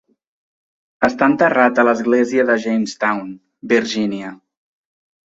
Està 1.07 1.27
enterrat 1.31 1.81
a 1.81 1.85
l'església 1.87 2.45
de 2.51 2.55
Jamestown, 2.63 3.29
Virginia. 3.75 4.33